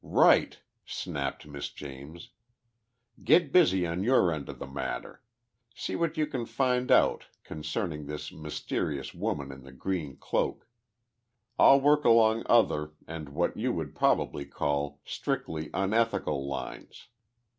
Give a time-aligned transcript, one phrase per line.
[0.03, 2.31] "Right!" snapped Miss James.
[3.23, 5.21] "Get busy on your end of the matter.
[5.75, 10.65] See what you can find out concerning this mysterious woman in the green cloak.
[11.59, 17.09] I'll work along other and what you would probably call strictly unethical lines.